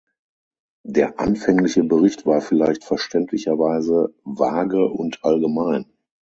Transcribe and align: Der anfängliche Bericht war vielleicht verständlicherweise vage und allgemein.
Der 0.83 1.19
anfängliche 1.19 1.83
Bericht 1.83 2.25
war 2.25 2.41
vielleicht 2.41 2.83
verständlicherweise 2.83 4.15
vage 4.23 4.83
und 4.83 5.23
allgemein. 5.23 5.85